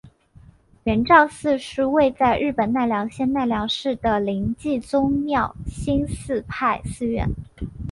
[0.85, 7.29] 圆照寺是位在日本奈良县奈良市的临济宗妙心寺派寺院。